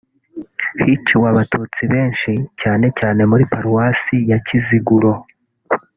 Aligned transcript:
hiciwe 0.85 1.25
Abatutsi 1.33 1.81
benshi 1.93 2.31
cyane 2.61 2.87
cyane 2.99 3.21
muri 3.31 3.43
Paruwasi 3.51 4.15
ya 4.31 4.39
Kiziguro 4.45 5.11